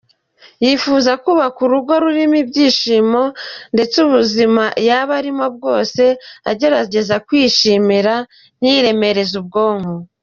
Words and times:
Yifuza 0.65 1.11
kubaka 1.23 1.57
urugo 1.65 1.93
rurimo 2.03 2.35
ibyishimo 2.43 3.21
ndetse 3.73 3.95
ubuzima 4.07 4.63
yaba 4.87 5.13
arimo 5.19 5.45
bwose 5.55 6.01
agerageza 6.51 7.15
kwishima 7.27 8.13
ntiyiremereze 8.59 9.33
ubwonko. 9.41 9.95